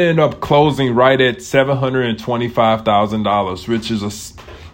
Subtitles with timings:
[0.00, 4.10] ended up closing right at seven hundred and twenty five thousand dollars, which is a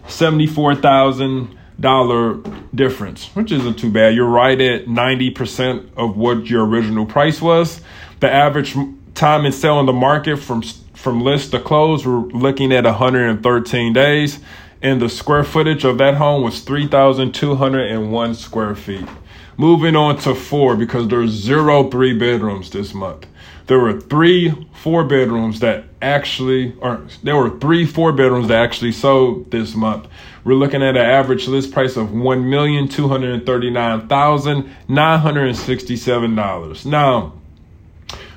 [0.09, 2.37] seventy four thousand dollar
[2.73, 4.15] difference, which isn't too bad.
[4.15, 7.81] You're right at ninety percent of what your original price was.
[8.21, 8.75] The average
[9.15, 10.61] time and sell on the market from
[10.93, 14.39] from list to close, we're looking at 113 days,
[14.81, 19.05] and the square footage of that home was 3,201 square feet.
[19.57, 23.25] Moving on to four because there's zero three bedrooms this month.
[23.67, 28.91] There were three four bedrooms that actually, or there were three four bedrooms that actually
[28.91, 30.07] sold this month.
[30.43, 34.69] We're looking at an average list price of one million two hundred thirty nine thousand
[34.89, 36.85] nine hundred sixty seven dollars.
[36.85, 37.33] Now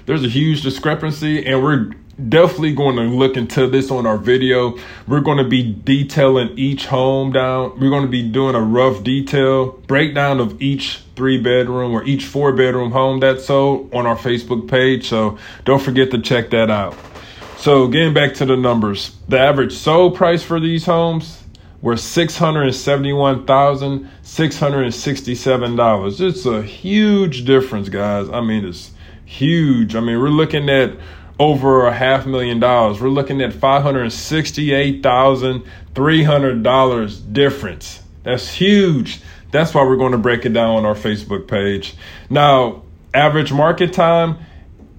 [0.09, 1.91] there's a huge discrepancy, and we're
[2.31, 4.75] definitely going to look into this on our video.
[5.07, 7.79] We're going to be detailing each home down.
[7.79, 12.25] We're going to be doing a rough detail breakdown of each three bedroom or each
[12.25, 15.07] four bedroom home that's sold on our Facebook page.
[15.07, 15.37] So
[15.67, 16.97] don't forget to check that out.
[17.59, 21.45] So getting back to the numbers, the average sold price for these homes
[21.83, 26.19] were six hundred and seventy-one thousand six hundred and sixty-seven dollars.
[26.23, 28.31] It's a huge difference, guys.
[28.31, 28.93] I mean, it's
[29.29, 29.95] huge.
[29.95, 30.97] I mean, we're looking at
[31.39, 33.01] over a half million dollars.
[33.01, 38.03] We're looking at five hundred sixty-eight thousand three hundred dollars difference.
[38.25, 39.21] That's huge.
[39.51, 41.95] That's why we're going to break it down on our Facebook page.
[42.29, 42.83] Now,
[43.15, 44.39] average market time,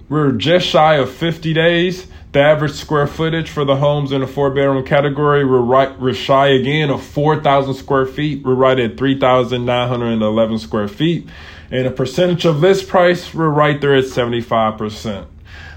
[0.08, 2.08] we're just shy of 50 days.
[2.32, 6.14] The average square footage for the homes in the four bedroom category, we're right, we're
[6.14, 8.44] shy again of 4,000 square feet.
[8.44, 11.28] We're right at 3,911 square feet.
[11.72, 15.26] And the percentage of list price, we're right there at 75%.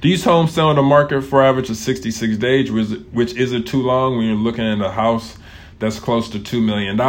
[0.02, 4.16] These homes sell on the market for average of 66 days, which isn't too long
[4.16, 5.40] when you're looking at a house
[5.80, 7.02] that's close to $2 million.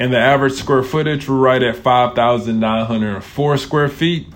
[0.00, 4.26] And the average square footage, we're right at 5,904 square feet.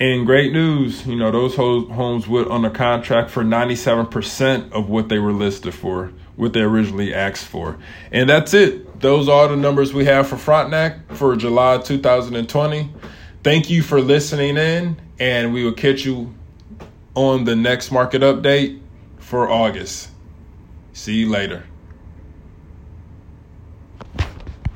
[0.00, 5.18] And great news, you know, those homes went under contract for 97% of what they
[5.18, 7.78] were listed for, what they originally asked for.
[8.12, 9.00] And that's it.
[9.00, 12.92] Those are the numbers we have for Frontenac for July 2020.
[13.42, 16.32] Thank you for listening in, and we will catch you
[17.16, 18.80] on the next market update
[19.18, 20.10] for August.
[20.92, 21.64] See you later.